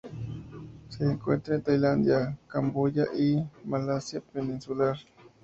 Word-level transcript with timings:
Se 0.89 1.03
encuentra 1.05 1.53
en 1.53 1.61
Tailandia, 1.61 2.35
Camboya 2.47 3.05
y 3.15 3.39
Malasia 3.65 4.19
Peninsular. 4.19 4.97